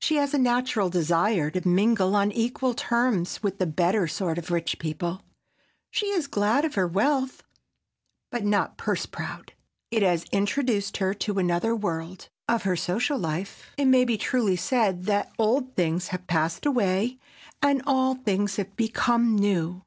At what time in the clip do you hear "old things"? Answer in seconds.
15.38-16.08